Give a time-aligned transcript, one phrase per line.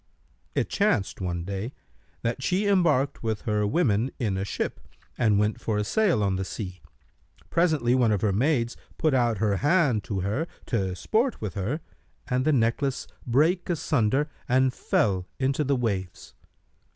[0.55, 1.73] It chanced, one day,
[2.23, 4.79] that she embarked with her women in a ship
[5.15, 6.81] and went for a sail on the sea.
[7.51, 11.81] Presently, one of her maids put out her hand to her, to sport with her,
[12.27, 16.33] and the necklace brake asunder and fell into the waves.